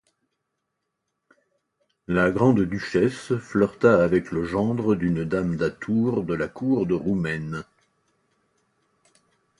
[2.07, 7.63] La grande-duchesse flirta avec le gendre d'une dame d'atour de la Cour de roumaine.